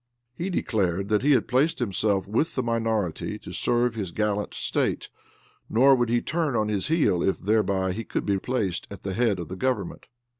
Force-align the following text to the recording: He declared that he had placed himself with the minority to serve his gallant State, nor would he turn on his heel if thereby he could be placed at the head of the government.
He 0.33 0.49
declared 0.49 1.09
that 1.09 1.21
he 1.21 1.33
had 1.33 1.47
placed 1.47 1.77
himself 1.77 2.27
with 2.27 2.55
the 2.55 2.63
minority 2.63 3.37
to 3.37 3.51
serve 3.53 3.93
his 3.93 4.09
gallant 4.09 4.55
State, 4.55 5.09
nor 5.69 5.93
would 5.93 6.09
he 6.09 6.21
turn 6.23 6.55
on 6.55 6.69
his 6.69 6.87
heel 6.87 7.21
if 7.21 7.37
thereby 7.39 7.91
he 7.91 8.03
could 8.03 8.25
be 8.25 8.39
placed 8.39 8.87
at 8.89 9.03
the 9.03 9.13
head 9.13 9.37
of 9.37 9.47
the 9.47 9.55
government. 9.55 10.07